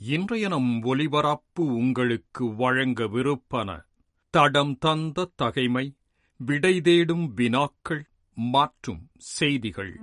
இன்றைய 0.00 0.48
நம் 0.48 0.82
ஒலிபரப்பு 0.82 1.64
உங்களுக்கு 1.64 2.54
வழங்க 2.54 3.04
விருப்பன 3.04 3.84
தடம் 4.30 4.78
தந்த 4.78 5.30
தகைமை 5.36 5.94
விடை 6.36 6.80
தேடும் 6.80 7.34
வினாக்கள் 7.34 8.08
மற்றும் 8.34 9.08
செய்திகள். 9.16 10.00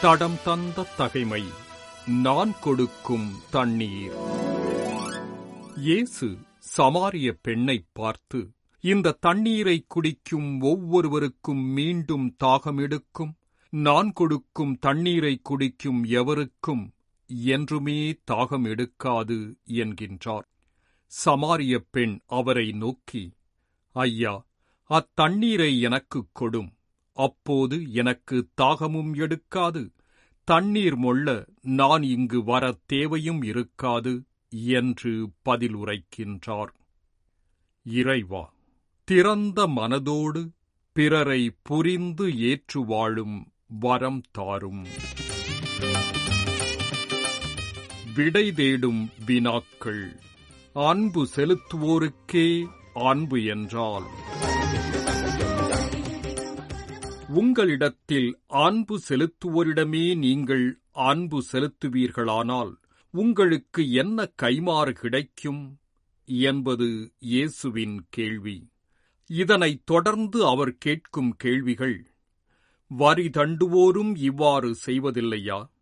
தடம் 0.00 0.36
தந்த 0.44 0.86
தகைமை 0.96 1.42
நான் 2.06 2.52
கொடுக்கும் 2.60 3.32
தண்ணீர். 3.50 4.12
இயேசு 5.76 6.36
சமாரிய 6.76 7.38
பெண்ணைப் 7.42 7.86
பார்த்து 7.92 8.48
இந்த 8.80 9.16
தண்ணீரை 9.20 9.84
குடிக்கும் 9.88 10.60
ஒவ்வொருவருக்கும் 10.60 11.64
மீண்டும் 11.64 12.36
தாகம் 12.44 12.80
எடுக்கும் 12.80 13.34
நான் 13.70 14.12
கொடுக்கும் 14.12 14.78
தண்ணீரை 14.78 15.40
குடிக்கும் 15.42 16.04
எவருக்கும் 16.04 16.90
என்றுமே 17.28 18.20
தாகம் 18.30 18.68
எடுக்காது 18.68 19.58
என்கின்றார். 19.66 20.46
சமாரிய 21.24 21.78
பெண் 21.90 22.20
அவரை 22.26 22.72
நோக்கி 22.72 23.32
ஐயா 23.92 24.46
அத்தண்ணீரை 24.90 25.80
எனக்குக் 25.80 26.42
கொடும். 26.42 26.76
அப்போது 27.12 27.92
எனக்கு 27.92 28.48
தாகமும் 28.54 29.14
எடுக்காது. 29.14 29.92
தண்ணீர் 30.44 30.96
மொள்ள 30.96 31.46
நான் 31.60 32.02
இங்கு 32.02 32.44
வர 32.44 32.78
தேவையும் 32.86 33.42
இருக்காது 33.42 34.24
என்று 34.50 35.30
பதில் 35.42 35.76
உரைக்கின்றார். 35.76 36.72
இறைவா 37.84 38.54
திறந்த 39.04 39.66
மனதோடு 39.66 40.50
பிறரை 40.92 41.56
புரிந்து 41.62 42.40
ஏற்று 42.40 42.84
வாழும் 42.84 43.52
வரம் 43.66 44.20
தாரும். 44.30 44.86
விடை 48.18 48.52
தேடும் 48.52 49.08
வினாக்கள். 49.26 50.16
அன்பு 50.72 51.28
செலுத்துவோருக்கே 51.36 52.66
அன்பு 52.94 53.44
என்றால். 53.44 54.06
உங்களிடத்தில் 57.28 58.38
அன்பு 58.46 59.00
செலுத்துவோரிடமே 59.08 60.16
நீங்கள் 60.16 60.80
அன்பு 60.92 61.44
செலுத்துவீர்களானால் 61.52 62.72
உங்களுக்கு 63.10 63.92
என்ன 63.92 64.30
கைமாறு 64.42 64.90
கிடைக்கும்? 64.90 65.78
என்பது 66.24 67.12
இயேசுவின் 67.18 68.06
கேள்வி. 68.10 68.68
இதனைத் 69.26 69.86
தொடர்ந்து 69.86 70.46
அவர் 70.46 70.76
கேட்கும் 70.78 71.34
கேள்விகள் 71.36 72.06
வரி 72.86 73.28
தண்டுவோரும் 73.28 74.16
இவ்வாறு 74.16 74.76
செய்வதில்லையா? 74.86 75.76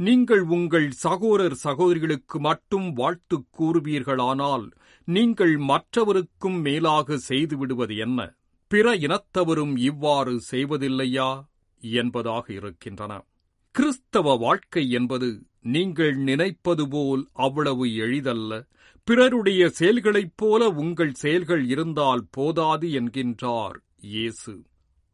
நீங்கள் 0.00 0.40
உங்கள் 0.40 0.90
சகோதரர் 0.90 1.54
சகோதரிகளுக்கு 1.54 2.38
மட்டும் 2.38 2.92
வாழ்த்து 2.92 3.44
கூறுவீர்களானால் 3.58 4.70
நீங்கள் 5.04 5.56
மற்றவருக்கும் 5.56 6.60
மேலாக 6.60 7.16
செய்துவிடுவது 7.16 7.96
என்ன? 7.96 8.36
பிற 8.68 8.94
இனத்தவரும் 8.96 9.76
இவ்வாறு 9.76 10.40
செய்வதில்லையா? 10.50 11.44
என்பதாக 11.80 12.52
இருக்கின்றன. 12.52 13.24
கிறிஸ்தவ 13.70 14.36
வாழ்க்கை 14.36 14.90
என்பது 14.90 15.42
நீங்கள் 15.62 16.14
நினைப்பது 16.14 16.88
போல் 16.88 17.28
அவ்வளவு 17.32 17.96
எளிதல்ல. 17.96 18.68
பிறருடைய 19.04 19.68
செயல்களைப் 19.68 20.36
போல 20.36 20.68
உங்கள் 20.68 21.12
செயல்கள் 21.12 21.66
இருந்தால் 21.68 22.26
போதாது 22.30 22.88
என்கின்றார் 22.88 23.76
இயேசு. 24.00 24.64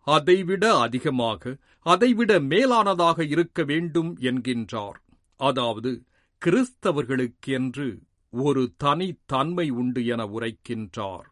அதைவிட 0.07 0.65
அதிகமாக 0.77 1.57
அதைவிட 1.87 2.33
மேலானதாக 2.41 3.21
இருக்க 3.29 3.65
வேண்டும் 3.65 4.11
என்கின்றார். 4.21 4.99
அதாவது 5.41 6.03
கிறிஸ்தவர்களுக்கென்று 6.43 7.89
ஒரு 8.33 8.63
தனி 8.77 9.09
தன்மை 9.27 9.71
உண்டு 9.71 10.07
என 10.07 10.23
உரைக்கின்றார். 10.27 11.27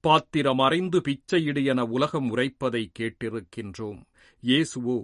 பாத்திரம் 0.00 0.58
அறிந்து 0.58 1.00
பிச்சையிடு 1.00 1.64
என 1.64 1.80
உலகம் 1.84 2.28
உரைப்பதை 2.36 2.84
கேட்டிருக்கின்றோம். 2.98 4.00
இயேசுவோ 4.42 4.98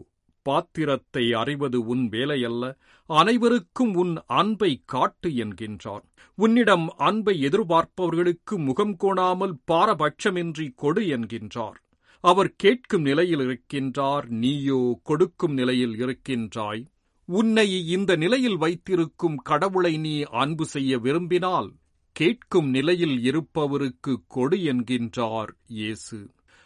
பாத்திரத்தை 0.47 1.25
அறிவது 1.33 1.79
உன் 1.87 2.05
வேலையல்ல 2.09 2.65
அனைவருக்கும் 3.11 3.95
உன் 3.95 4.15
அன்பை 4.27 4.83
காட்டு 4.85 5.29
என்கின்றார். 5.29 6.05
உன்னிடம் 6.39 6.87
அன்பை 6.99 7.35
எதிர்பார்ப்பவர்களுக்கு 7.43 8.57
முகம் 8.59 8.97
கோணாமல் 8.97 9.55
பாரபட்சமின்றி 9.73 10.67
கொடு 10.75 11.03
என்கின்றார். 11.17 11.79
அவர் 12.25 12.51
கேட்கும் 12.57 13.03
நிலையில் 13.03 13.41
இருக்கின்றார் 13.41 14.27
நீயோ 14.27 15.01
கொடுக்கும் 15.03 15.53
நிலையில் 15.53 15.97
இருக்கின்றாய். 15.97 16.83
உன்னை 17.29 17.87
இந்த 17.87 18.17
நிலையில் 18.17 18.57
வைத்திருக்கும் 18.57 19.37
கடவுளை 19.37 19.99
நீ 19.99 20.23
அன்பு 20.23 20.65
செய்ய 20.65 20.99
விரும்பினால் 20.99 21.71
கேட்கும் 22.13 22.69
நிலையில் 22.69 23.17
இருப்பவருக்கு 23.23 24.13
கொடு 24.27 24.57
என்கின்றார் 24.73 25.51
இயேசு. 25.67 26.19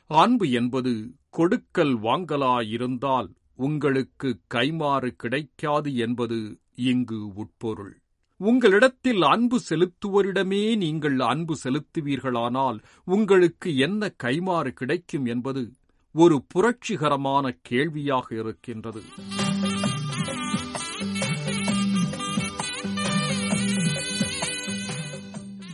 அன்பு 0.07 0.51
என்பது 0.51 0.93
கொடுக்கல் 1.31 1.95
வாங்கலாயிருந்தால் 2.01 3.29
உங்களுக்கு 3.57 4.41
கைமாறு 4.55 5.11
கிடைக்காது 5.17 5.95
என்பது 5.97 6.39
இங்கு 6.75 7.21
உட்பொருள். 7.35 8.02
உங்களிடத்தில் 8.43 9.23
அன்பு 9.23 9.61
செலுத்துவோரிடமே 9.71 10.77
நீங்கள் 10.77 11.19
அன்பு 11.19 11.57
செலுத்துவீர்களானால் 11.65 12.79
உங்களுக்கு 13.05 13.77
என்ன 13.77 14.15
கைமாறு 14.23 14.69
கிடைக்கும் 14.69 15.25
என்பது 15.25 15.73
ஒரு 16.13 16.43
புரட்சிகரமான 16.49 17.59
கேள்வியாக 17.63 18.35
இருக்கின்றது. 18.35 19.03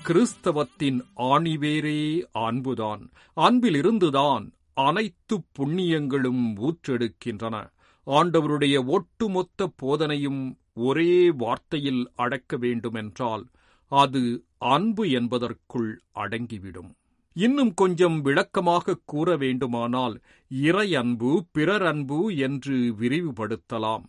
கிறிஸ்தவத்தின் 0.02 1.00
ஆணிவேரே 1.16 2.24
அன்புதான். 2.32 3.10
அன்பிலிருந்துதான் 3.36 4.52
அனைத்து 4.74 5.40
புண்ணியங்களும் 5.58 6.54
ஊற்றெடுக்கின்றன. 6.58 7.70
ஆண்டவருடைய 8.06 8.86
ஒட்டுமொத்த 8.86 9.70
போதனையும் 9.82 10.58
ஒரே 10.86 11.12
வார்த்தையில் 11.42 12.02
அடக்க 12.14 12.56
வேண்டுமென்றால் 12.56 13.44
அது 13.92 14.22
அன்பு 14.58 15.04
என்பதற்குள் 15.10 15.90
அடங்கிவிடும். 16.14 16.90
இன்னும் 17.36 17.72
கொஞ்சம் 17.74 18.18
விளக்கமாக 18.20 19.00
கூற 19.04 19.36
வேண்டுமானால் 19.36 20.16
இறை 20.50 20.88
அன்பு 20.94 21.30
பிறர் 21.52 21.86
அன்பு 21.86 22.18
என்று 22.36 22.76
விரிவுபடுத்தலாம். 23.00 24.04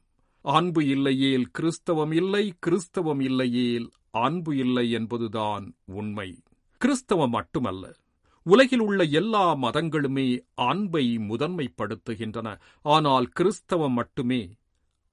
அன்பு 0.46 0.82
இல்லையேல் 0.86 1.48
கிறிஸ்தவம் 1.52 2.14
இல்லை 2.14 2.44
கிறிஸ்தவம் 2.60 3.20
இல்லையேல் 3.20 3.88
அன்பு 4.26 4.52
இல்லை 4.58 4.86
என்பதுதான் 4.92 5.66
உண்மை. 6.00 6.30
கிறிஸ்தவம் 6.82 7.36
மட்டுமல்ல 7.38 7.86
உலகில் 8.46 8.80
உள்ள 8.80 9.02
எல்லா 9.20 9.46
மதங்களுமே 9.56 10.28
அன்பை 10.68 11.06
முதன்மைப்படுத்துகின்றன. 11.30 12.48
ஆனால் 12.86 13.28
கிறிஸ்தவம் 13.38 13.94
மட்டுமே 13.94 14.42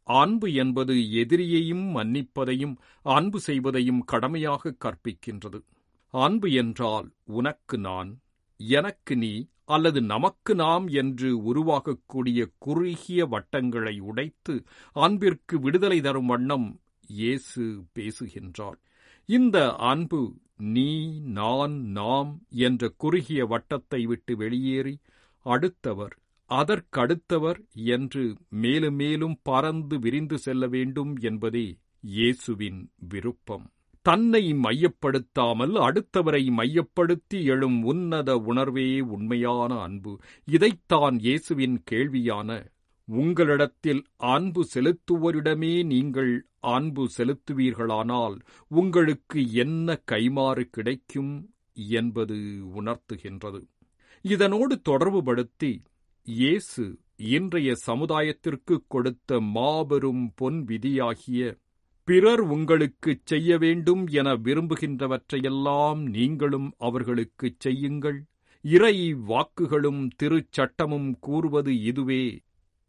அன்பு 0.06 0.48
என்பது 0.54 0.94
எதிரியையும் 1.22 1.86
மன்னிப்பதையும் 1.96 2.74
அன்பு 3.06 3.40
செய்வதையும் 3.46 4.02
கடமையாக 4.04 4.76
கற்பிக்கின்றது. 4.84 5.60
அன்பு 6.14 6.52
என்றால் 6.52 7.08
உனக்கு 7.24 7.78
நான் 7.78 8.10
எனக்கு 8.60 9.16
நீ 9.16 9.32
அல்லது 9.64 10.00
நமக்கு 10.02 10.54
நாம் 10.54 10.86
என்று 10.88 11.30
உருவாகக்கூடிய 11.44 12.40
குறுகிய 12.58 13.26
வட்டங்களை 13.26 13.98
உடைத்து 14.00 14.54
அன்பிற்கு 14.96 15.60
விடுதலை 15.60 16.00
தரும் 16.00 16.26
வண்ணம் 16.26 16.68
இயேசு 17.08 17.64
பேசுகின்றார். 17.92 18.78
இந்த 19.28 19.58
அன்பு 19.74 20.20
நீ 20.74 20.90
நான் 21.38 21.74
நாம் 21.90 22.30
என்ற 22.66 22.88
குறுகிய 22.96 23.40
வட்டத்தை 23.46 24.00
விட்டு 24.06 24.36
வெளியேறி 24.36 24.94
அடுத்தவர் 25.46 26.14
அதற்கடுத்தவர் 26.50 27.60
என்று 27.94 28.24
மேலும் 28.48 28.94
மேலும் 28.94 29.36
பறந்து 29.42 29.98
விரிந்து 29.98 30.38
செல்ல 30.38 30.66
வேண்டும் 30.66 31.12
என்பதே 31.20 31.66
இயேசுவின் 32.00 32.80
விருப்பம். 33.08 33.64
தன்னை 34.06 34.42
மையப்படுத்தாமல் 34.54 35.74
அடுத்தவரை 35.86 36.42
மையப்படுத்தி 36.50 37.44
எழும் 37.44 37.78
உன்னத 37.82 38.36
உணர்வே 38.36 39.00
உண்மையான 39.00 39.80
அன்பு. 39.80 40.12
இதைத்தான் 40.48 41.18
இயேசுவின் 41.18 41.82
கேள்வியான 41.90 42.50
உங்களிடத்தில் 43.08 44.02
அன்பு 44.16 44.62
செலுத்துவோரிடமே 44.74 45.84
நீங்கள் 45.84 46.32
அன்பு 46.58 47.02
செலுத்துவீர்களானால் 47.16 48.36
உங்களுக்கு 48.70 49.40
என்ன 49.52 49.98
கைமாறு 50.12 50.64
கிடைக்கும்? 50.76 51.32
என்பது 51.74 52.36
உணர்த்துகின்றது. 52.78 53.60
இதனோடு 54.24 54.74
தொடர்புபடுத்தி 54.88 55.72
இயேசு 56.28 56.84
இன்றைய 57.16 57.72
சமுதாயத்திற்கு 57.86 58.76
கொடுத்த 58.88 59.40
மாபெரும் 59.40 60.32
பொன் 60.34 60.64
விதியாகிய 60.64 61.42
பிறர் 62.08 62.40
உங்களுக்குச் 62.40 63.26
செய்ய 63.26 63.58
வேண்டும் 63.58 64.06
என 64.06 64.36
விரும்புகின்றவற்றையெல்லாம் 64.36 66.08
நீங்களும் 66.08 66.72
அவர்களுக்குச் 66.78 67.60
செய்யுங்கள். 67.60 68.18
இறை 68.64 69.14
வாக்குகளும் 69.14 70.08
திருச்சட்டமும் 70.22 71.14
கூறுவது 71.20 71.82
இதுவே 71.82 72.40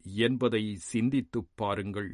என்பதை 0.02 0.74
சிந்தித்துப் 0.76 1.50
பாருங்கள். 1.54 2.12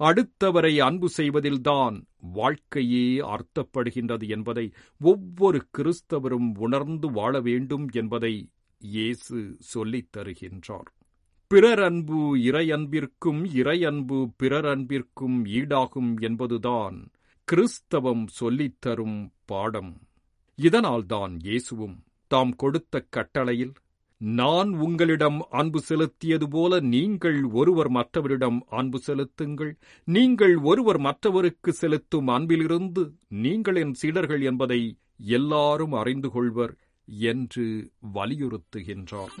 அடுத்தவரை 0.00 0.78
அன்பு 0.78 1.08
செய்வதில்தான் 1.16 1.96
வாழ்க்கையே 2.18 3.06
அர்த்தப்படுகின்றது 3.28 4.28
என்பதை 4.28 4.70
ஒவ்வொரு 5.00 5.68
கிறிஸ்தவரும் 5.78 6.58
உணர்ந்து 6.58 7.10
வாழ 7.10 7.40
வேண்டும் 7.40 7.88
என்பதை 7.92 8.34
இயேசு 8.80 9.56
சொல்லித் 9.58 10.16
தருகின்றார். 10.16 10.90
பிறர் 11.46 11.82
அன்பு 11.82 12.36
இறையன்பிற்கும் 12.36 13.40
இறையன்பு 13.54 14.32
பிறர் 14.36 14.66
அன்பிற்கும் 14.66 15.44
ஈடாகும் 15.46 16.20
என்பதுதான் 16.20 17.10
கிறிஸ்தவம் 17.44 18.26
சொல்லித்தரும் 18.40 19.32
பாடம். 19.44 20.00
இதனால்தான் 20.58 21.40
இயேசுவும் 21.40 21.96
தாம் 22.26 22.52
கொடுத்த 22.56 23.06
கட்டளையில் 23.10 23.72
நான் 24.16 24.74
உங்களிடம் 24.74 25.46
அன்பு 25.50 25.80
செலுத்தியது 25.88 26.46
போல 26.50 26.80
நீங்கள் 26.80 27.44
ஒருவர் 27.44 27.90
மற்றவரிடம் 27.90 28.58
அன்பு 28.68 28.98
செலுத்துங்கள். 28.98 29.78
நீங்கள் 30.04 30.56
ஒருவர் 30.56 30.98
மற்றவருக்கு 30.98 31.72
செலுத்தும் 31.72 32.28
அன்பிலிருந்து 32.28 33.12
நீங்கள் 33.28 33.76
என் 33.76 33.94
சீடர்கள் 33.94 34.42
என்பதை 34.42 34.98
எல்லாரும் 35.16 35.92
அறிந்து 35.92 36.30
கொள்வர். 36.30 36.78
என்று 37.18 37.92
வலியுறுத்துகின்றார் 38.14 39.32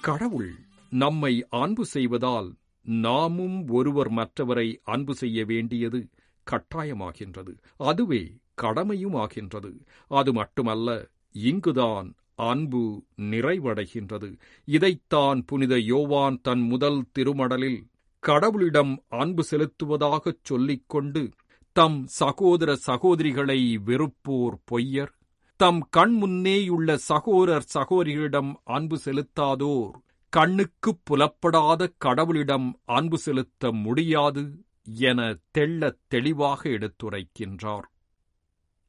கடவுள் 0.00 0.54
நம்மை 0.90 1.46
அன்பு 1.48 1.86
செய்வதால் 1.86 2.54
நாமும் 2.82 3.68
ஒருவர் 3.68 4.12
மற்றவரை 4.12 4.76
அன்பு 4.82 5.14
செய்ய 5.14 5.44
வேண்டியது 5.44 6.08
கட்டாயமாகின்றது. 6.50 7.56
அதுவே 7.76 8.36
கடமையும் 8.54 9.14
ஆகின்றது. 9.14 9.74
அது 10.08 10.32
மட்டுமல்ல 10.32 11.08
இங்குதான் 11.32 12.14
அன்பு 12.34 13.04
நிறைவடைகின்றது. 13.16 14.36
இதைத்தான் 14.64 15.44
புனித 15.44 15.78
யோவான் 15.78 16.38
தன் 16.42 16.60
முதல் 16.60 17.04
திருமடலில் 17.12 17.86
கடவுளிடம் 18.28 18.96
அன்பு 19.08 19.44
செலுத்துவதாகச் 19.50 20.40
சொல்லிக் 20.42 20.84
கொண்டு 20.86 21.28
தம் 21.72 22.06
சகோதர 22.06 22.76
சகோதரிகளை 22.86 23.78
வெறுப்போர் 23.84 24.54
பொய்யர். 24.70 25.12
தம் 25.56 25.86
கண் 25.90 26.22
முன்னேயுள்ள 26.22 26.94
சகோதரர் 26.94 27.66
சகோதரிகளிடம் 27.74 28.54
அன்பு 28.64 28.98
செலுத்தாதோர். 29.04 29.90
கண்ணுக்குப் 30.28 31.00
புலப்படாத 31.04 31.92
கடவுளிடம் 32.04 32.72
அன்பு 32.84 33.18
செலுத்த 33.18 33.72
முடியாது 33.72 34.64
என 34.84 35.38
தெள்ளத் 35.50 36.00
தெளிவாக 36.08 36.68
எடுத்துரைக்கின்றார். 36.68 37.86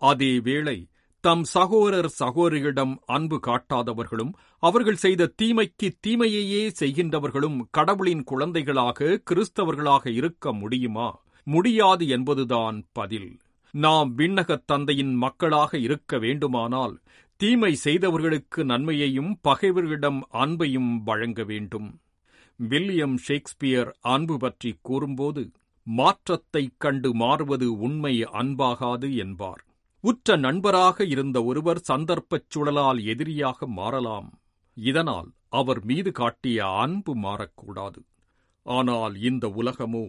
அதேவேளை 0.02 0.86
தம் 1.28 1.44
சகோதரர் 1.44 2.16
சகோதரிகளிடம் 2.20 2.98
அன்பு 3.06 3.40
காட்டாதவர்களும் 3.48 4.32
அவர்கள் 4.60 4.96
செய்த 4.96 5.34
தீமைக்கு 5.42 5.96
தீமையையே 6.08 6.72
செய்கின்றவர்களும் 6.80 7.62
கடவுளின் 7.72 8.24
குழந்தைகளாக 8.24 9.22
கிறிஸ்தவர்களாக 9.30 10.14
இருக்க 10.14 10.54
முடியுமா? 10.54 11.20
முடியாது 11.44 12.08
என்பதுதான் 12.08 12.84
பதில். 12.92 13.38
நாம் 13.72 14.18
விண்ணகத் 14.18 14.64
தந்தையின் 14.66 15.14
மக்களாக 15.16 15.78
இருக்க 15.78 16.18
வேண்டுமானால் 16.18 17.00
தீமை 17.36 17.76
செய்தவர்களுக்கு 17.76 18.66
நன்மையையும் 18.66 19.40
பகைவர்களிடம் 19.42 20.28
அன்பையும் 20.34 21.04
வழங்க 21.04 21.44
வேண்டும். 21.44 22.00
வில்லியம் 22.56 23.18
ஷேக்ஸ்பியர் 23.18 23.98
அன்பு 24.02 24.38
பற்றி 24.38 24.76
கூறும்போது 24.82 25.52
மாற்றத்தைக் 25.84 26.76
கண்டு 26.78 27.16
மாறுவது 27.16 27.78
உண்மை 27.78 28.24
அன்பாகாது 28.24 29.16
என்பார். 29.16 29.66
உற்ற 30.08 30.36
நண்பராக 30.36 31.06
இருந்த 31.06 31.44
ஒருவர் 31.44 31.82
சந்தர்ப்பச் 31.90 32.48
சுழலால் 32.56 33.00
எதிரியாக 33.06 33.68
மாறலாம். 33.68 34.30
இதனால் 34.78 35.30
அவர் 35.50 35.82
மீது 35.86 36.12
காட்டிய 36.12 36.68
அன்பு 36.68 37.14
மாறக்கூடாது. 37.18 38.02
ஆனால் 38.66 39.16
இந்த 39.22 39.48
உலகமோ 39.48 40.04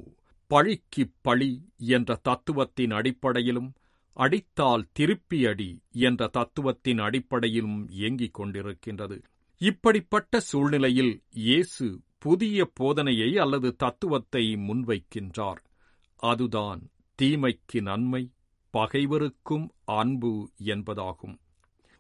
பழிக்குப் 0.50 1.16
பழி 1.20 1.50
என்ற 1.76 2.20
தத்துவத்தின் 2.22 2.90
அடிப்படையிலும் 2.90 3.72
அடித்தால் 4.16 4.88
திருப்பி 4.92 5.46
அடி 5.46 5.70
என்ற 5.90 6.26
தத்துவத்தின் 6.26 6.98
அடிப்படையிலும் 6.98 7.88
இயங்கிக் 7.88 8.40
கொண்டிருக்கின்றது. 8.40 9.18
இப்படிப்பட்ட 9.60 10.40
சூழ்நிலையில் 10.40 11.22
இயேசு 11.30 11.86
புதிய 12.18 12.70
போதனையை 12.80 13.30
அல்லது 13.38 13.76
தத்துவத்தை 13.76 14.44
முன்வைக்கின்றார். 14.68 15.62
அதுதான் 16.16 16.80
தீமைக்கு 17.22 17.82
நன்மை 17.82 18.22
பகைவருக்கும் 18.76 19.66
அன்பு 19.84 20.32
என்பதாகும். 20.64 21.36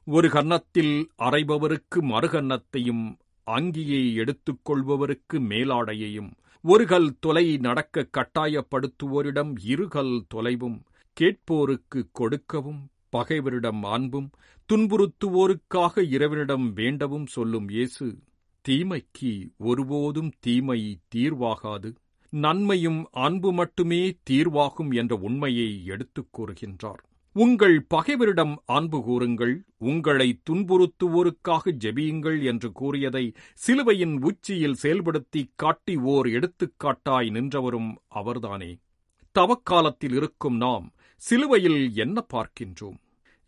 ஒரு 0.06 0.28
கன்னத்தில் 0.30 0.94
அறைபவருக்கு 1.18 1.98
மறுகன்னத்தையும் 2.12 3.04
அங்கியை 3.46 4.14
எடுத்துக் 4.14 4.60
கொள்பவருக்கு 4.64 5.36
மேலாடையையும் 5.50 6.30
ஒருகல் 6.64 7.10
தொலை 7.20 7.56
நடக்க 7.56 8.08
கட்டாயப்படுத்துவோரிடம் 8.16 9.52
இருகல் 9.64 10.14
தொலைவும் 10.34 10.78
கேட்போருக்கு 11.16 12.00
கொடுக்கவும் 12.12 12.80
பகைவரிடம் 13.10 13.82
அன்பும் 13.82 14.30
துன்புறுத்துவோருக்காக 14.68 16.04
இறைவனிடம் 16.10 16.66
வேண்டவும் 16.76 17.26
சொல்லும் 17.26 17.68
இயேசு 17.68 18.06
தீமைக்கு 18.64 19.32
ஒருபோதும் 19.58 20.30
தீமை 20.40 20.80
தீர்வாகாது. 21.14 21.90
நன்மையும் 22.30 23.08
அன்பு 23.12 23.52
மட்டுமே 23.52 24.16
தீர்வாகும் 24.30 24.94
என்ற 24.94 25.16
உண்மையை 25.16 25.84
எடுத்துக் 25.84 26.40
கூறுகின்றார். 26.40 27.06
உங்கள் 27.32 27.82
பகைவரிடம் 27.82 28.62
அன்பு 28.66 29.02
கூறுங்கள் 29.02 29.64
உங்களை 29.78 30.40
துன்புறுத்துவோருக்காக 30.50 31.72
ஜெபியுங்கள் 31.84 32.44
என்று 32.44 32.72
கூறியதை 32.72 33.32
சிலுவையின் 33.54 34.22
உச்சியில் 34.22 34.76
செயல்படுத்தி 34.82 35.50
காட்டி 35.54 35.96
ஓர் 35.96 36.26
எடுத்துக்காட்டாய் 36.26 37.30
நின்றவரும் 37.30 37.94
அவர்தானே. 38.08 38.76
தவக்காலத்தில் 39.32 40.14
இருக்கும் 40.14 40.56
நாம் 40.56 40.92
சிலுவையில் 41.16 41.94
என்ன 41.94 42.26
பார்க்கின்றோம்? 42.32 42.98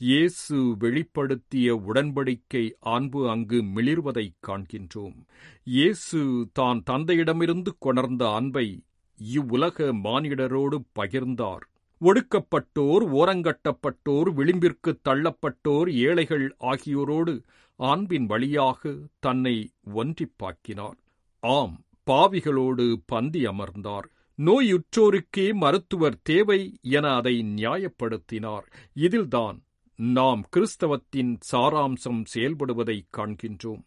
இயேசு 0.01 0.77
வெளிப்படுத்திய 0.81 1.77
உடன்படிக்கை 1.77 2.73
அன்பு 2.81 3.31
அங்கு 3.31 3.63
மிளிர்வதைக் 3.63 4.37
காண்கின்றோம். 4.47 5.17
இயேசு 5.65 6.49
தான் 6.53 6.83
தந்தையிடமிருந்து 6.91 7.67
கொணர்ந்த 7.79 8.35
அன்பை 8.35 8.83
இவ்வுலக 9.19 9.85
மானிடரோடு 9.85 10.85
பகிர்ந்தார். 10.99 11.61
ஒடுக்கப்பட்டோர் 12.01 13.05
ஓரங்கட்டப்பட்டோர் 13.13 14.33
விளிம்பிற்குத் 14.33 15.01
தள்ளப்பட்டோர் 15.09 15.93
ஏழைகள் 15.93 16.57
ஆகியோரோடு 16.61 17.43
அன்பின் 17.77 18.27
வழியாக 18.27 18.95
தன்னை 19.19 19.71
ஒன்றிப்பாக்கினார். 19.95 20.99
ஆம் 21.41 21.85
பாவிகளோடு 22.11 22.95
பந்தி 23.07 23.45
அமர்ந்தார். 23.45 24.11
நோயுற்றோருக்கே 24.39 25.53
மருத்துவர் 25.53 26.19
தேவை 26.23 26.79
என 26.83 27.15
அதை 27.15 27.43
நியாயப்படுத்தினார். 27.43 28.67
இதில்தான் 28.93 29.61
நாம் 30.01 30.49
கிறிஸ்தவத்தின் 30.57 31.37
சாராம்சம் 31.53 32.25
செயல்படுவதைக் 32.35 33.09
காண்கின்றோம். 33.17 33.83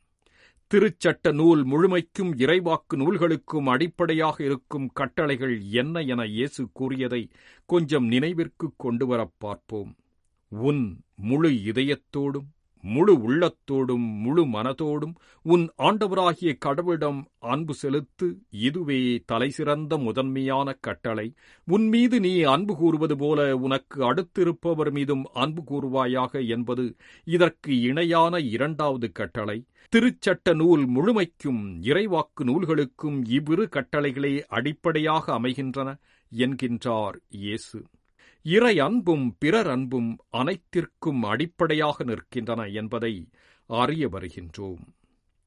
திருச்சட்ட 0.74 1.34
நூல் 1.34 1.66
முழுமைக்கும் 1.66 2.34
இறைவாக்கு 2.36 2.96
நூல்களுக்கும் 2.96 3.66
அடிப்படையாக 3.66 4.44
இருக்கும் 4.44 4.88
கட்டளைகள் 4.88 5.62
என்ன 5.62 6.00
என 6.00 6.26
இயேசு 6.26 6.70
கூறியதை 6.74 7.30
கொஞ்சம் 7.66 8.06
நினைவிற்கு 8.06 8.74
கொண்டுவரப் 8.76 9.34
பார்ப்போம். 9.38 9.96
உன் 10.48 11.02
முழு 11.16 11.50
இதயத்தோடும் 11.50 12.53
முழு 12.84 13.14
உள்ளத்தோடும் 13.28 14.06
முழு 14.24 14.44
மனதோடும் 14.46 15.14
உன் 15.46 15.70
ஆண்டவராகிய 15.78 16.52
கடவுளிடம் 16.66 17.20
அன்பு 17.40 17.74
செலுத்து 17.74 18.28
இதுவே 18.50 19.22
தலைசிறந்த 19.26 19.98
முதன்மையான 19.98 20.74
கட்டளை. 20.74 21.28
உன் 21.68 21.88
மீது 21.88 22.20
நீ 22.20 22.42
அன்பு 22.42 22.76
கூறுவது 22.76 23.18
போல 23.18 23.58
உனக்கு 23.58 24.14
அடுத்திருப்பவர் 24.14 24.92
மீதும் 24.92 25.24
அன்பு 25.34 25.64
கூறுவாயாக 25.64 26.48
என்பது 26.48 26.96
இதற்கு 27.28 27.82
இணையான 27.82 28.40
இரண்டாவது 28.40 29.12
கட்டளை. 29.12 29.58
திருச்சட்ட 29.94 30.54
நூல் 30.54 30.86
முழுமைக்கும் 30.88 31.64
இறைவாக்கு 31.82 32.44
நூல்களுக்கும் 32.44 33.20
இவ்விரு 33.28 33.70
கட்டளைகளே 33.72 34.44
அடிப்படையாக 34.48 35.34
அமைகின்றன 35.34 35.90
என்கின்றார் 36.32 37.18
இயேசு. 37.30 37.80
இறை 38.46 38.80
அன்பும் 38.80 39.36
பிறர் 39.40 39.70
அன்பும் 39.70 40.18
அனைத்திற்கும் 40.30 41.24
அடிப்படையாக 41.24 42.04
நிற்கின்றன 42.04 42.74
என்பதை 42.74 43.30
அறிய 43.66 44.08
வருகின்றோம். 44.08 44.82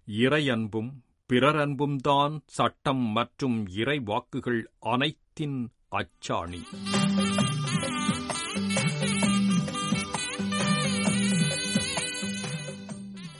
இறையன்பும் 0.09 0.91
பிறரன்பும் 1.29 1.97
தான் 1.97 2.43
சட்டம் 2.47 2.99
மற்றும் 2.99 3.67
இறை 3.67 3.99
வாக்குகள் 3.99 4.73
அனைத்தின் 4.79 5.69
அச்சாணி. 5.89 6.63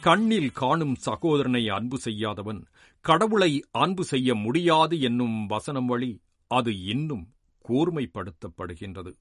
கண்ணில் 0.01 0.53
காணும் 0.53 0.95
சகோதரனை 0.95 1.69
அன்பு 1.69 1.99
செய்யாதவன் 1.99 2.67
கடவுளை 3.01 3.65
அன்பு 3.71 4.05
செய்ய 4.05 4.35
முடியாது 4.35 5.01
என்னும் 5.01 5.47
வசனம் 5.47 5.87
வழி 5.87 6.21
அது 6.49 6.83
இன்னும் 6.83 7.27
கூர்மைப்படுத்தப்படுகின்றது. 7.69 9.15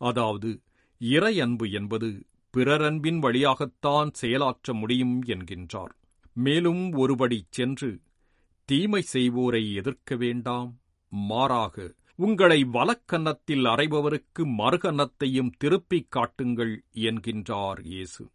அதாவது 0.00 0.60
இறை 0.98 1.40
அன்பு 1.40 1.70
என்பது 1.70 2.26
பிறரன்பின் 2.56 3.18
வழியாகத்தான் 3.18 4.10
செயலாற்ற 4.12 4.74
முடியும் 4.74 5.24
என்கின்றார். 5.24 5.94
மேலும் 6.32 6.92
ஒருபடி 6.92 7.40
சென்று 7.50 8.00
தீமை 8.64 9.02
செய்வோரை 9.12 9.74
எதிர்க்க 9.74 10.16
வேண்டாம். 10.16 10.80
மாறாக 11.08 11.94
உங்களை 12.14 12.64
வலக்கன்னத்தில் 12.72 13.66
அறைபவருக்கு 13.66 14.44
மறுகன்னத்தையும் 14.58 15.50
திருப்பிக் 15.58 16.10
காட்டுங்கள் 16.10 16.82
என்கின்றார் 16.94 17.80
இயேசு. 17.84 18.30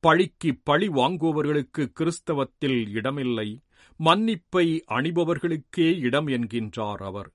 பழிக்கு 0.00 0.58
பழி 0.62 0.88
வாங்குபவர்களுக்கு 0.88 1.92
கிறிஸ்தவத்தில் 1.92 2.88
இடமில்லை. 2.88 3.60
மன்னிப்பை 4.04 4.66
அணிபவர்களுக்கே 4.88 5.88
இடம் 5.98 6.26
என்கின்றார் 6.26 7.02
அவர். 7.02 7.30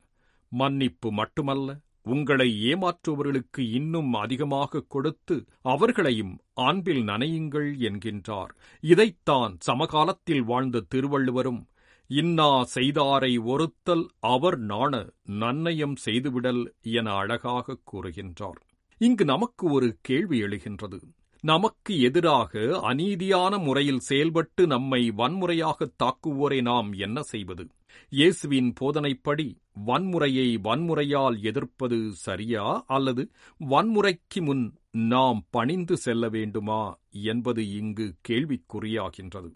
மன்னிப்பு 0.49 1.11
மட்டுமல்ல 1.11 1.79
உங்களை 2.05 2.47
ஏமாற்றுபவர்களுக்கு 2.71 3.61
இன்னும் 3.73 4.13
அதிகமாக 4.13 4.83
கொடுத்து 4.87 5.35
அவர்களையும் 5.61 6.33
அன்பில் 6.53 7.03
நனையுங்கள் 7.07 7.69
என்கின்றார். 7.87 8.51
இதைத்தான் 8.83 9.55
சமகாலத்தில் 9.59 10.43
வாழ்ந்த 10.43 10.85
திருவள்ளுவரும் 10.95 11.61
இன்னா 12.09 12.49
செய்தாரை 12.75 13.33
ஒருத்தல் 13.43 14.05
அவர் 14.19 14.57
நாண 14.57 14.93
நன்னயம் 15.39 15.95
செய்துவிடல் 16.05 16.63
என 16.81 17.07
அழகாக 17.11 17.77
கூறுகின்றார். 17.91 18.59
இங்கு 19.01 19.25
நமக்கு 19.25 19.71
ஒரு 19.71 19.97
கேள்வி 20.01 20.37
எழுகின்றது. 20.43 20.99
நமக்கு 21.43 21.93
எதிராக 22.01 22.61
அநீதியான 22.91 23.57
முறையில் 23.63 23.99
செயல்பட்டு 23.99 24.67
நம்மை 24.67 25.01
வன்முறையாக 25.11 25.87
தாக்குவோரை 26.03 26.61
நாம் 26.61 26.93
என்ன 26.93 27.17
செய்வது? 27.23 27.65
இயேசுவின் 28.09 28.73
போதனைப்படி 28.79 29.55
வன்முறையை 29.87 30.59
வன்முறையால் 30.63 31.41
எதிர்ப்பது 31.41 32.11
சரியா? 32.11 32.83
அல்லது 32.87 33.31
வன்முறைக்கு 33.69 34.41
முன் 34.41 34.73
நாம் 34.91 35.45
பணிந்து 35.49 35.97
செல்ல 35.97 36.29
வேண்டுமா 36.29 36.97
என்பது 37.11 37.71
இங்கு 37.71 38.15
கேள்விக்குறியாகின்றது. 38.29 39.53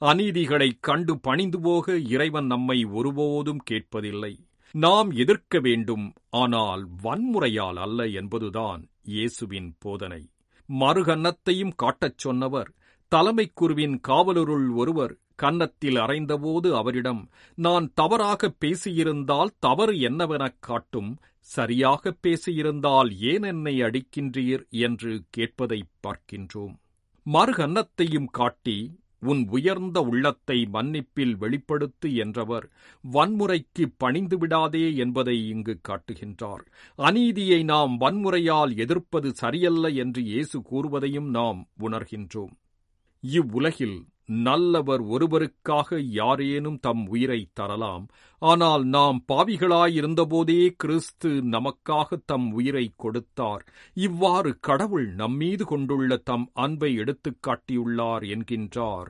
அநீதிகளைக் 0.00 0.78
கண்டு 0.80 1.20
பணிந்து 1.20 1.60
போக 1.60 1.98
இறைவன் 1.98 2.46
நம்மை 2.46 2.84
ஒருபோதும் 2.84 3.60
கேட்பதில்லை. 3.70 4.38
நாம் 4.72 5.10
எதிர்க்க 5.10 5.58
வேண்டும் 5.60 6.12
ஆனால் 6.30 6.88
வன்முறையால் 7.02 7.74
அல்ல 7.74 8.06
என்பதுதான் 8.06 8.88
இயேசுவின் 9.04 9.76
போதனை. 9.78 10.30
மறுகன்னத்தையும் 10.68 11.72
காட்டச் 11.76 12.18
சொன்னவர் 12.18 12.72
தலைமைக் 13.08 13.56
குருவின் 13.56 14.00
காவலருள் 14.00 14.68
ஒருவர் 14.68 15.18
கன்னத்தில் 15.36 15.96
அறைந்தபோது 15.96 16.76
அவரிடம் 16.76 17.28
நான் 17.54 17.90
தவறாக 17.94 18.54
பேசியிருந்தால் 18.64 19.48
தவறு 19.58 20.00
என்னவெனக் 20.00 20.56
காட்டும்? 20.60 21.16
சரியாக 21.38 22.16
பேசியிருந்தால் 22.22 23.16
ஏன் 23.16 23.42
என்னை 23.42 23.80
அடிக்கின்றீர்? 23.80 24.68
என்று 24.68 25.22
கேட்பதைப் 25.30 25.90
பார்க்கின்றோம். 26.06 26.74
மறுகன்னத்தையும் 27.32 28.26
காட்டி 28.30 28.98
உன் 29.20 29.48
உயர்ந்த 29.48 30.00
உள்ளத்தை 30.00 30.68
மன்னிப்பில் 30.72 31.36
வெளிப்படுத்து 31.36 32.14
என்றவர் 32.14 32.70
வன்முறைக்கு 33.12 33.92
பணிந்து 33.96 34.38
விடாதே 34.38 34.96
என்பதை 34.96 35.48
இங்கு 35.48 35.80
காட்டுகின்றார். 35.88 36.64
அநீதியை 36.96 37.64
நாம் 37.64 38.00
வன்முறையால் 38.00 38.76
எதிர்ப்பது 38.76 39.34
சரியல்ல 39.34 39.88
என்று 39.88 40.22
இயேசு 40.22 40.62
கூறுவதையும் 40.62 41.28
நாம் 41.30 41.68
உணர்கின்றோம். 41.80 42.52
இவ்வுலகில் 43.20 44.04
நல்லவர் 44.26 45.02
ஒருவருக்காக 45.04 46.00
யாரேனும் 46.00 46.78
தம் 46.78 47.06
உயிரை 47.06 47.48
தரலாம். 47.52 48.06
ஆனால் 48.38 48.84
நாம் 48.84 49.24
பாவிகளாயிருந்தபோதே 49.32 50.68
கிறிஸ்து 50.76 51.28
நமக்காக 51.30 52.22
தம் 52.24 52.52
உயிரை 52.52 52.92
கொடுத்தார். 52.96 53.72
இவ்வாறு 53.94 54.58
கடவுள் 54.60 55.14
நம்மீது 55.14 55.64
கொண்டுள்ள 55.64 56.16
தம் 56.16 56.50
அன்பை 56.52 56.94
எடுத்துக் 56.94 57.38
காட்டியுள்ளார் 57.46 58.22
என்கின்றார். 58.22 59.06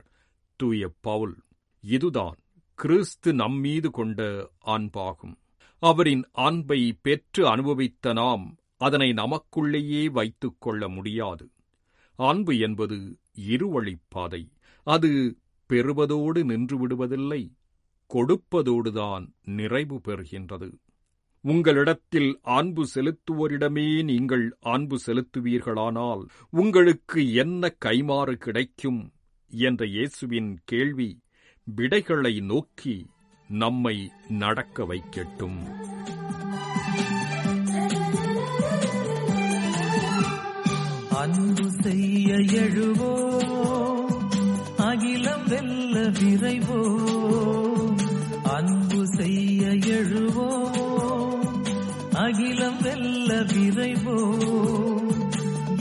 தூய 0.55 0.89
பவுல் 1.01 1.35
இதுதான் 1.81 2.35
கிறிஸ்து 2.75 3.33
நம்மீது 3.33 3.91
கொண்ட 3.91 4.49
அன்பாகும். 4.65 5.35
அவரின் 5.79 6.23
அன்பை 6.31 6.97
பெற்று 7.01 7.47
அனுபவித்த 7.47 8.13
நாம் 8.13 8.55
அதனை 8.77 9.09
நமக்குள்ளேயே 9.09 10.11
வைத்துக் 10.11 10.55
கொள்ள 10.59 10.87
முடியாது. 10.89 11.49
அன்பு 12.15 12.57
என்பது 12.57 13.17
இருவழிப்பாதை 13.47 14.47
அது 14.87 15.11
பெறுவதோடு 15.69 16.45
நின்று 16.45 16.75
விடுவதில்லை 16.81 17.41
கொடுப்பதோடுதான் 18.09 19.25
நிறைவு 19.57 19.97
பெறுகின்றது. 20.07 20.69
உங்களிடத்தில் 21.41 22.29
அன்பு 22.57 22.83
செலுத்துவோரிடமே 22.93 24.03
நீங்கள் 24.03 24.45
அன்பு 24.59 24.97
செலுத்துவீர்களானால் 25.05 26.23
உங்களுக்கு 26.49 27.33
என்ன 27.33 27.71
கைமாறு 27.85 28.35
கிடைக்கும் 28.45 29.01
என்ற 29.51 29.85
இயேசுவின் 29.85 30.51
கேள்வி 30.65 31.09
விடைகளை 31.67 32.33
நோக்கி 32.51 32.97
நம்மை 33.49 33.97
நடக்க 34.43 34.85
வைக்கட்டும். 34.85 35.59
அன்பு 41.21 41.67
செய்ய 41.83 42.33
எழுவோ 42.63 43.13
அகிலம் 45.09 45.43
வெல்ல 45.49 45.97
விரைவோ 46.15 46.79
அன்பு 48.49 49.01
செய்ய 49.11 49.61
எழுவோ 49.91 50.47
அகிலம் 52.23 52.79
வெல்ல 52.81 53.37
விரைவோ 53.51 54.17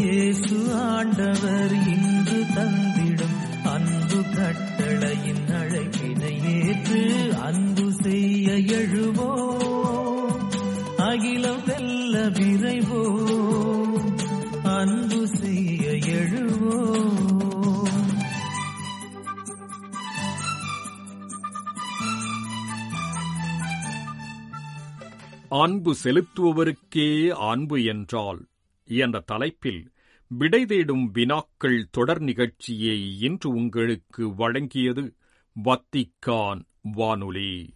இயேசு 0.01 0.59
ஆண்டவர் 0.91 1.75
இன்று 1.95 2.41
தந்திடும் 2.55 3.37
அன்பு 3.75 4.21
கட்டளையின் 4.37 5.45
அழைப்பினை 5.61 6.35
ஏற்று 6.57 7.03
அன்பு 7.43 7.87
செய்ய 8.03 8.49
எழுவோ 8.79 9.31
அன்பு 25.49 25.97
செலுத்துபவருக்கே 26.05 27.29
அன்பு 27.29 27.85
என்றால் 27.85 28.47
என்ற 28.85 29.21
தலைப்பில் 29.21 29.93
விடை 30.29 30.67
தேடும் 30.67 31.11
வினாக்கள் 31.11 31.89
தொடர் 31.91 32.21
நிகழ்ச்சியை 32.21 33.19
இன்று 33.21 33.51
உங்களுக்கு 33.51 34.29
வழங்கியது 34.29 35.15
வத்திக்கான் 35.65 36.61
வானொலி. 36.83 37.73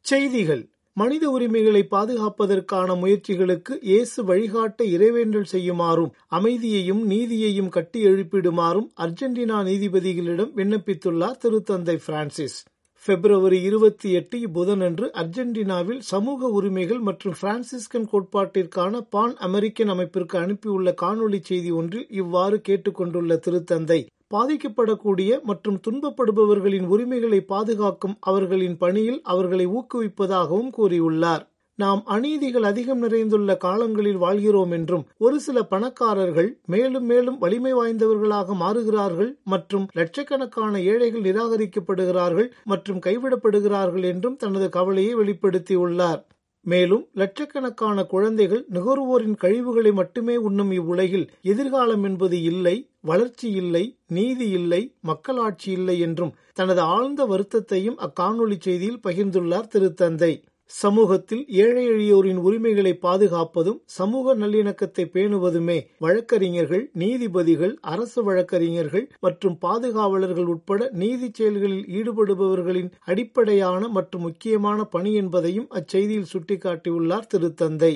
செய்திகள். 0.00 0.70
மனித 0.96 1.24
உரிமைகளை 1.30 1.82
பாதுகாப்பதற்கான 1.90 2.94
முயற்சிகளுக்கு 2.94 3.74
இயேசு 3.82 4.24
வழிகாட்ட 4.24 4.84
இறைவேண்டல் 4.84 5.48
செய்யுமாறும் 5.50 6.14
அமைதியையும் 6.28 7.02
நீதியையும் 7.10 7.68
கட்டி 7.68 8.00
எழுப்பிடுமாறும் 8.06 8.88
அர்ஜென்டினா 8.96 9.58
நீதிபதிகளிடம் 9.62 10.52
விண்ணப்பித்துள்ளார் 10.56 11.40
திருத்தந்தை 11.42 11.96
பிரான்சிஸ். 12.06 12.58
பிப்ரவரி 13.06 13.58
இருபத்தி 13.62 14.08
எட்டு 14.12 14.38
புதனன்று 14.48 15.06
அர்ஜென்டினாவில் 15.12 16.00
சமூக 16.02 16.48
உரிமைகள் 16.50 17.00
மற்றும் 17.00 17.36
பிரான்சிஸ்கன் 17.40 18.08
கோட்பாட்டிற்கான 18.12 19.00
பான் 19.10 19.36
அமெரிக்கன் 19.38 19.88
அமைப்பிற்கு 19.88 20.38
அனுப்பியுள்ள 20.38 20.92
காணொலி 21.02 21.40
செய்தி 21.42 21.70
ஒன்றில் 21.70 22.08
இவ்வாறு 22.14 22.60
கேட்டுக்கொண்டுள்ள 22.68 23.38
திருத்தந்தை 23.46 24.00
பாதிக்கப்படக்கூடிய 24.30 25.40
மற்றும் 25.42 25.78
துன்பப்படுபவர்களின் 25.86 26.86
உரிமைகளை 26.86 27.40
பாதுகாக்கும் 27.52 28.16
அவர்களின் 28.20 28.76
பணியில் 28.76 29.20
அவர்களை 29.22 29.66
ஊக்குவிப்பதாகவும் 29.78 30.74
கூறியுள்ளார். 30.78 31.44
நாம் 31.78 32.00
அநீதிகள் 32.04 32.62
அதிகம் 32.62 32.98
நிறைந்துள்ள 32.98 33.50
காலங்களில் 33.56 34.16
வாழ்கிறோம் 34.16 34.70
என்றும் 34.70 35.04
ஒரு 35.18 35.36
சில 35.40 35.58
பணக்காரர்கள் 35.62 36.50
மேலும் 36.66 37.06
மேலும் 37.06 37.38
வலிமை 37.38 37.72
வாய்ந்தவர்களாக 37.74 38.56
மாறுகிறார்கள் 38.62 39.30
மற்றும் 39.44 39.86
லட்சக்கணக்கான 39.98 40.82
ஏழைகள் 40.92 41.26
நிராகரிக்கப்படுகிறார்கள் 41.28 42.48
மற்றும் 42.64 43.00
கைவிடப்படுகிறார்கள் 43.06 44.04
என்றும் 44.12 44.36
தனது 44.36 44.68
கவலையை 44.68 45.14
வெளிப்படுத்தியுள்ளார். 45.14 46.20
மேலும் 46.66 47.08
லட்சக்கணக்கான 47.12 48.04
குழந்தைகள் 48.04 48.64
நுகர்வோரின் 48.72 49.36
கழிவுகளை 49.36 49.92
மட்டுமே 49.92 50.36
உண்ணும் 50.36 50.70
இவ்வுலகில் 50.70 51.30
எதிர்காலம் 51.42 52.04
என்பது 52.04 52.42
இல்லை 52.42 52.76
வளர்ச்சி 53.00 53.50
இல்லை 53.52 53.84
நீதி 54.06 54.48
இல்லை 54.50 54.82
மக்களாட்சி 55.00 55.70
இல்லை 55.72 56.00
என்றும் 56.00 56.34
தனது 56.52 56.80
ஆழ்ந்த 56.80 57.24
வருத்தத்தையும் 57.26 57.98
அக்காணொலி 57.98 58.56
செய்தியில் 58.64 59.02
பகிர்ந்துள்ளார் 59.02 59.70
திருத்தந்தை. 59.74 60.32
சமூகத்தில் 60.70 61.42
ஏழை 61.56 61.84
எளியோரின் 61.88 62.40
உரிமைகளை 62.40 62.92
பாதுகாப்பதும் 63.02 63.80
சமூக 63.90 64.34
நல்லிணக்கத்தை 64.34 65.04
பேணுவதுமே 65.14 65.78
வழக்கறிஞர்கள் 65.98 66.84
நீதிபதிகள் 66.94 67.74
அரசு 67.92 68.22
வழக்கறிஞர்கள் 68.22 69.06
மற்றும் 69.20 69.56
பாதுகாவலர்கள் 69.58 70.44
உட்பட 70.44 70.90
நீதி 70.92 71.30
செயல்களில் 71.30 71.86
ஈடுபடுபவர்களின் 71.96 72.90
அடிப்படையான 73.04 73.88
மற்றும் 73.88 74.22
முக்கியமான 74.22 74.84
பணி 74.84 75.12
என்பதையும் 75.14 75.68
அச்செய்தியில் 75.72 76.30
சுட்டிக்காட்டியுள்ளார் 76.32 77.30
திருத்தந்தை. 77.34 77.92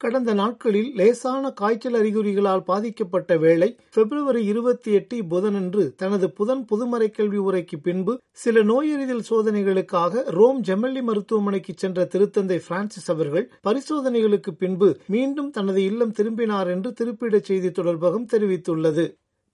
கடந்த 0.00 0.34
நாட்களில் 0.34 0.92
லேசான 0.94 1.50
காய்ச்சல் 1.52 1.94
அறிகுறிகளால் 1.94 2.62
பாதிக்கப்பட்ட 2.64 3.36
வேளை 3.36 3.68
பிப்ரவரி 3.90 4.42
இருபத்தி 4.44 4.90
எட்டு 4.92 5.16
புதனன்று 5.24 5.82
தனது 5.96 6.26
புதன் 6.30 6.64
புதுமறை 6.70 7.10
கல்வி 7.10 7.38
உரைக்கு 7.38 7.76
பின்பு 7.80 8.12
சில 8.30 8.62
நோயறிதல் 8.62 9.24
சோதனைகளுக்காக 9.30 10.24
ரோம் 10.30 10.60
ஜெமல்லி 10.62 11.02
மருத்துவமனைக்கு 11.02 11.74
சென்ற 11.76 12.08
திருத்தந்தை 12.12 12.58
பிரான்சிஸ் 12.68 13.10
அவர்கள் 13.10 13.50
பரிசோதனைகளுக்கு 13.62 14.54
பின்பு 14.54 14.88
மீண்டும் 15.06 15.50
தனது 15.50 15.82
இல்லம் 15.84 16.12
திரும்பினார் 16.12 16.68
என்று 16.68 16.92
திருப்பிடச் 16.92 17.44
செய்தி 17.44 17.68
தொடர்பகம் 17.68 18.30
தெரிவித்துள்ளது. 18.32 19.06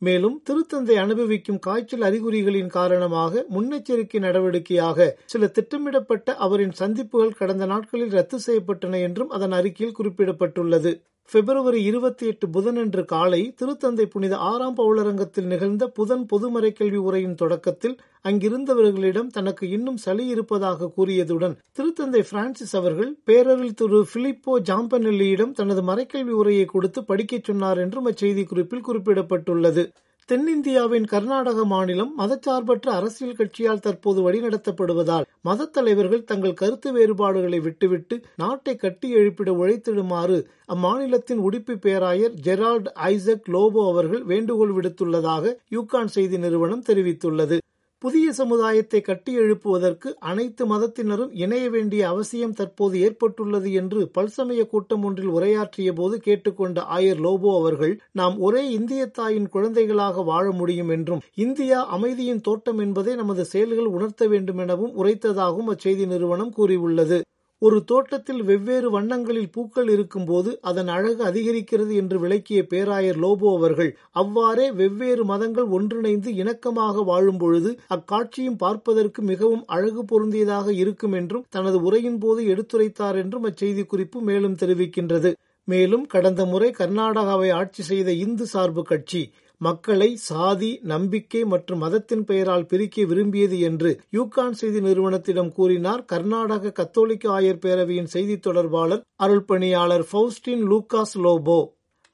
மேலும் 0.03 0.43
திருத்தந்தை 0.51 0.97
அனுபவிக்கும் 0.97 1.59
காய்ச்சல் 1.59 2.01
அறிகுறிகளின் 2.01 2.67
காரணமாக 2.67 3.45
முன்னெச்சரிக்கை 3.55 4.19
நடவடிக்கையாக 4.21 5.09
சில 5.25 5.47
திட்டமிடப்பட்ட 5.47 6.35
அவரின் 6.37 6.73
சந்திப்புகள் 6.73 7.33
கடந்த 7.33 7.67
நாட்களில் 7.67 8.11
ரத்து 8.11 8.39
செய்யப்பட்டன 8.47 9.01
என்றும் 9.01 9.31
அதன் 9.31 9.53
அறிக்கையில் 9.53 9.97
குறிப்பிடப்பட்டுள்ளது. 9.99 10.93
பிப்ரவரி 11.33 11.83
இருபத்தி 11.83 12.27
எட்டு 12.27 12.47
புதனன்று 12.47 13.05
காலை 13.05 13.55
திருத்தந்தை 13.61 14.05
புனித 14.05 14.37
ஆறாம் 14.37 14.77
பவுலரங்கத்தில் 14.77 15.47
நிகழ்ந்த 15.47 15.89
புதன் 15.89 16.27
பொதுமறை 16.27 16.73
கேள்வி 16.73 16.97
உரையின் 16.97 17.35
தொடக்கத்தில் 17.35 17.97
அங்கிருந்தவர்களிடம் 18.25 19.27
தனக்கு 19.27 19.69
இன்னும் 19.69 19.97
சளி 19.97 20.27
இருப்பதாக 20.27 20.91
கூறியதுடன் 20.97 21.57
திருத்தந்தை 21.79 22.23
பிரான்சிஸ் 22.31 22.77
அவர்கள் 22.77 23.19
பேரரில் 23.25 23.75
திரு 23.75 24.07
பிலிப்போ 24.15 24.55
ஜாம்பனெல்லியிடம் 24.71 25.53
தனது 25.53 25.83
மறைக்கல்வி 25.83 26.31
உரையை 26.31 26.65
கொடுத்து 26.65 27.05
படிக்கச் 27.05 27.45
சொன்னார் 27.45 27.79
என்றும் 27.79 28.07
அச்செய்தி 28.07 28.45
குறிப்பில் 28.45 28.87
குறிப்பிடப்பட்டுள்ளது. 28.87 29.85
தென்னிந்தியாவின் 30.29 31.05
கர்நாடக 31.05 31.65
மாநிலம் 31.65 32.13
மதச்சார்பற்ற 32.19 32.87
அரசியல் 32.91 33.37
கட்சியால் 33.37 33.81
தற்போது 33.81 34.21
வழிநடத்தப்படுவதால் 34.23 35.27
மதத் 35.41 35.73
தலைவர்கள் 35.73 36.25
தங்கள் 36.25 36.55
கருத்து 36.55 36.93
வேறுபாடுகளை 36.93 37.61
விட்டுவிட்டு 37.61 38.17
நாட்டை 38.37 38.75
கட்டி 38.77 39.11
எழுப்பிட 39.11 39.53
உழைத்திடுமாறு 39.53 40.39
அம்மாநிலத்தின் 40.69 41.43
உடுப்பி 41.49 41.77
பேராயர் 41.77 42.35
ஜெரால்ட் 42.43 42.89
ஐசக் 43.07 43.47
லோபோ 43.49 43.85
அவர்கள் 43.89 44.25
வேண்டுகோள் 44.25 44.75
விடுத்துள்ளதாக 44.77 45.55
யூகான் 45.71 46.13
செய்தி 46.17 46.39
நிறுவனம் 46.39 46.85
தெரிவித்துள்ளது. 46.87 47.59
புதிய 48.03 48.33
சமுதாயத்தை 48.33 49.01
கட்டி 49.01 49.33
எழுப்புவதற்கு 49.39 50.09
அனைத்து 50.23 50.63
மதத்தினரும் 50.67 51.31
இணைய 51.35 51.71
வேண்டிய 51.71 52.03
அவசியம் 52.09 52.55
தற்போது 52.55 52.97
ஏற்பட்டுள்ளது 53.01 53.73
என்று 53.73 54.01
பல்சமய 54.15 54.63
கூட்டம் 54.67 55.05
ஒன்றில் 55.05 55.31
உரையாற்றிய 55.31 55.93
போது 55.93 56.17
கேட்டுக்கொண்ட 56.19 56.85
ஆயர் 56.97 57.23
லோபோ 57.23 57.53
அவர்கள் 57.59 57.95
நாம் 58.13 58.37
ஒரே 58.39 58.65
இந்திய 58.71 59.07
தாயின் 59.11 59.49
குழந்தைகளாக 59.49 60.25
வாழ 60.25 60.45
முடியும் 60.51 60.89
என்றும் 60.89 61.25
இந்தியா 61.37 61.81
அமைதியின் 61.89 62.41
தோட்டம் 62.41 62.79
என்பதை 62.79 63.15
நமது 63.15 63.45
செயல்கள் 63.45 63.87
உணர்த்த 63.87 64.27
வேண்டும் 64.27 64.59
எனவும் 64.59 64.97
உரைத்ததாகவும் 64.97 65.73
அச்செய்தி 65.75 66.07
நிறுவனம் 66.07 66.53
கூறியுள்ளது. 66.53 67.21
ஒரு 67.63 67.85
தோட்டத்தில் 67.85 68.43
வெவ்வேறு 68.43 68.89
வண்ணங்களில் 68.91 69.51
பூக்கள் 69.51 69.89
இருக்கும்போது 69.89 70.59
அதன் 70.61 70.89
அழகு 70.89 71.23
அதிகரிக்கிறது 71.25 71.93
என்று 71.95 72.17
விளக்கிய 72.19 72.61
பேராயர் 72.63 73.19
லோபோ 73.21 73.51
அவர்கள் 73.57 73.91
அவ்வாறே 74.13 74.67
வெவ்வேறு 74.73 75.25
மதங்கள் 75.25 75.69
ஒன்றிணைந்து 75.69 76.31
இணக்கமாக 76.33 77.05
வாழும் 77.05 77.39
பொழுது 77.39 77.71
அக்காட்சியும் 77.89 78.57
பார்ப்பதற்கு 78.57 79.23
மிகவும் 79.23 79.65
அழகு 79.67 80.05
பொருந்தியதாக 80.05 80.75
இருக்கும் 80.75 81.13
என்றும் 81.13 81.47
தனது 81.49 81.81
உரையின் 81.83 82.19
போது 82.19 82.43
எடுத்துரைத்தார் 82.47 83.17
என்றும் 83.17 83.45
அச்செய்தி 83.45 83.85
குறிப்பு 83.87 84.21
மேலும் 84.23 84.55
தெரிவிக்கின்றது. 84.55 85.33
மேலும் 85.69 86.07
கடந்த 86.07 86.45
முறை 86.45 86.69
கர்நாடகாவை 86.79 87.49
ஆட்சி 87.53 87.83
செய்த 87.83 88.11
இந்து 88.19 88.47
சார்பு 88.47 88.83
கட்சி 88.83 89.23
மக்களை 89.61 90.09
சாதி 90.17 90.81
நம்பிக்கை 90.83 91.45
மற்றும் 91.45 91.79
மதத்தின் 91.79 92.25
பெயரால் 92.25 92.67
பிரிக்க 92.67 93.05
விரும்பியது 93.05 93.59
என்று 93.59 93.91
யூகான் 94.13 94.57
செய்தி 94.61 94.81
நிறுவனத்திடம் 94.81 95.53
கூறினார் 95.53 96.05
கர்நாடக 96.05 96.73
கத்தோலிக்க 96.73 97.31
ஆயர் 97.39 97.63
பேரவையின் 97.65 98.11
செய்தி 98.15 98.37
தொடர்பாளர் 98.39 99.05
அருள்பணியாளர் 99.25 100.05
ஃபவுஸ்டின் 100.11 100.65
லூகாஸ் 100.71 101.15
லோபோ. 101.25 101.59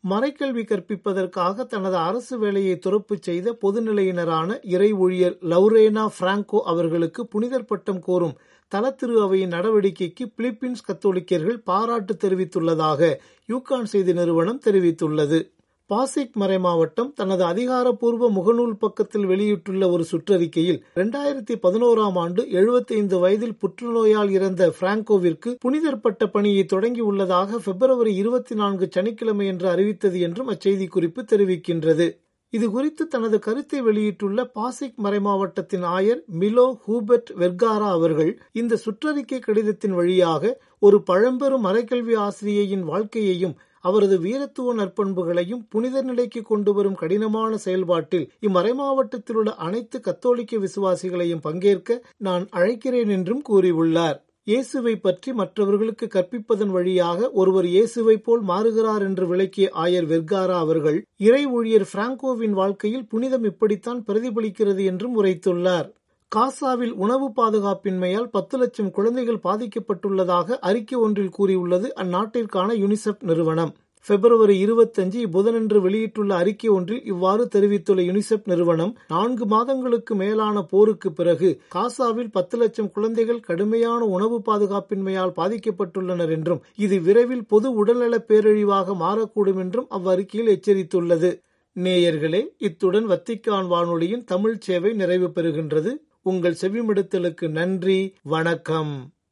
மறைக்கல்வி 0.05 0.65
கற்பிப்பதற்காக 0.65 1.65
தனது 1.65 1.97
அரசு 1.97 2.39
வேலையை 2.39 2.79
துறப்பு 2.79 3.17
செய்த 3.21 3.57
பொதுநிலையினரான 3.63 4.59
இறை 4.67 4.93
ஊழியர் 4.93 5.37
லவ்ரேனா 5.53 6.05
பிராங்கோ 6.19 6.61
அவர்களுக்கு 6.65 7.27
புனிதர் 7.27 7.65
பட்டம் 7.65 8.01
கோரும் 8.01 8.37
தலத்திரு 8.73 9.17
அவையின் 9.21 9.55
நடவடிக்கைக்கு 9.55 10.27
பிலிப்பீன்ஸ் 10.37 10.87
கத்தோலிக்கர்கள் 10.89 11.59
பாராட்டு 11.65 12.15
தெரிவித்துள்ளதாக 12.17 13.11
யூகான் 13.49 13.91
செய்தி 13.95 14.13
நிறுவனம் 14.13 14.63
தெரிவித்துள்ளது. 14.65 15.41
பாசிக் 15.93 16.37
மறைமாவட்டம் 16.41 17.11
தனது 17.13 17.43
அதிகாரப்பூர்வ 17.45 18.29
முகநூல் 18.31 18.77
பக்கத்தில் 18.79 19.27
வெளியிட்டுள்ள 19.27 19.85
ஒரு 19.91 20.05
சுற்றறிக்கையில் 20.11 20.79
இரண்டாயிரத்தி 20.97 21.55
பதினோராம் 21.63 22.19
ஆண்டு 22.19 22.43
எழுபத்தைந்து 22.51 23.19
வயதில் 23.19 23.59
புற்றுநோயால் 23.63 24.31
இறந்த 24.31 24.73
பிராங்கோவிற்கு 24.81 25.53
புனிதர் 25.59 26.01
பட்ட 26.01 26.27
பணியை 26.27 26.67
தொடங்கியுள்ளதாக 26.73 27.61
பிப்ரவரி 27.65 28.15
இருபத்தி 28.15 28.55
நான்கு 28.55 28.89
சனிக்கிழமை 28.91 29.47
என்று 29.47 29.69
அறிவித்தது 29.69 30.21
என்றும் 30.21 30.49
அச்செய்தி 30.49 30.87
குறிப்பு 30.87 31.23
தெரிவிக்கின்றது. 31.23 32.07
இது 32.53 32.67
குறித்து 32.71 33.03
தனது 33.07 33.37
கருத்தை 33.39 33.79
வெளியிட்டுள்ள 33.81 34.41
பாசிக் 34.55 34.99
மறைமாவட்டத்தின் 35.05 35.85
ஆயர் 35.93 36.23
மிலோ 36.41 36.67
ஹூபர்ட் 36.87 37.31
வெர்காரா 37.41 37.91
அவர்கள் 37.91 38.33
இந்த 38.53 38.79
சுற்றறிக்கை 38.85 39.39
கடிதத்தின் 39.39 39.95
வழியாக 39.95 40.53
ஒரு 40.79 40.99
பழம்பெரும் 41.11 41.65
மறைக்கல்வி 41.67 42.17
ஆசிரியையின் 42.27 42.85
வாழ்க்கையையும் 42.85 43.55
அவரது 43.85 44.17
வீரத்துவ 44.25 44.75
நற்பண்புகளையும் 44.75 45.63
புனித 45.69 46.03
நிலைக்கு 46.03 46.43
கொண்டு 46.43 46.73
வரும் 46.73 46.99
கடினமான 47.03 47.57
செயல்பாட்டில் 47.67 48.27
இம்மறைமாவட்டத்தில் 48.49 49.39
உள்ள 49.41 49.53
அனைத்து 49.67 50.01
கத்தோலிக்க 50.01 50.59
விசுவாசிகளையும் 50.59 51.45
பங்கேற்க 51.47 52.03
நான் 52.19 52.45
அழைக்கிறேன் 52.53 53.13
என்றும் 53.17 53.43
கூறியுள்ளார். 53.49 54.19
இயேசுவை 54.51 54.93
பற்றி 54.97 55.31
மற்றவர்களுக்கு 55.33 56.07
கற்பிப்பதன் 56.15 56.73
வழியாக 56.77 57.29
ஒருவர் 57.41 57.67
இயேசுவை 57.67 58.17
போல் 58.19 58.43
மாறுகிறார் 58.43 59.03
என்று 59.09 59.25
விளக்கிய 59.27 59.67
ஆயர் 59.85 60.09
வெர்காரா 60.13 60.57
அவர்கள் 60.65 60.99
இறை 61.27 61.43
ஊழியர் 61.57 61.91
பிராங்கோவின் 61.93 62.57
வாழ்க்கையில் 62.61 63.09
புனிதம் 63.13 63.45
இப்படித்தான் 63.51 64.01
பிரதிபலிக்கிறது 64.09 64.85
என்றும் 64.93 65.15
உரைத்துள்ளார். 65.23 65.89
காசாவில் 66.33 66.93
உணவு 66.95 67.27
பாதுகாப்பின்மையால் 67.37 68.29
பத்து 68.31 68.59
லட்சம் 68.59 68.91
குழந்தைகள் 68.91 69.41
பாதிக்கப்பட்டுள்ளதாக 69.45 70.57
அறிக்கை 70.59 70.99
ஒன்றில் 70.99 71.35
கூறியுள்ளது 71.39 71.89
அந்நாட்டிற்கான 71.97 72.69
யுனிசெப் 72.83 73.25
நிறுவனம். 73.31 73.73
பிப்ரவரி 74.07 74.55
இருபத்தஞ்சு 74.67 75.21
புதனன்று 75.35 75.79
வெளியிட்டுள்ள 75.81 76.35
அறிக்கை 76.35 76.71
ஒன்றில் 76.71 77.03
இவ்வாறு 77.05 77.49
தெரிவித்துள்ள 77.49 78.03
யுனிசெப் 78.03 78.49
நிறுவனம் 78.53 78.93
நான்கு 79.09 79.47
மாதங்களுக்கு 79.47 80.15
மேலான 80.15 80.63
போருக்கு 80.63 81.13
பிறகு 81.13 81.51
காசாவில் 81.75 82.31
பத்து 82.31 82.59
லட்சம் 82.59 82.91
குழந்தைகள் 82.91 83.45
கடுமையான 83.49 84.01
உணவு 84.05 84.39
பாதுகாப்பின்மையால் 84.49 85.37
பாதிக்கப்பட்டுள்ளனர் 85.41 86.31
என்றும் 86.31 86.63
இது 86.77 86.99
விரைவில் 87.01 87.47
பொது 87.47 87.71
உடல்நல 87.75 88.19
பேரழிவாக 88.29 88.97
மாறக்கூடும் 89.05 89.61
என்றும் 89.65 89.91
அவ்வறிக்கையில் 89.91 90.53
எச்சரித்துள்ளது. 90.55 91.33
நேயர்களே 91.77 92.41
இத்துடன் 92.59 93.07
வத்திக்கான் 93.09 93.67
வானொலியின் 93.67 94.25
தமிழ் 94.25 94.59
சேவை 94.59 94.93
நிறைவு 94.93 95.31
பெறுகின்றது. 95.31 95.93
உங்கள் 96.23 96.57
செவிமடுத்தலுக்கு 96.61 97.49
நன்றி 97.49 98.15
வணக்கம். 98.23 99.15